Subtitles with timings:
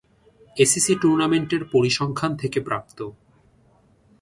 [0.57, 2.99] ACC টুর্নামেন্টের পরিসংখ্যান থেকে প্রাপ্ত।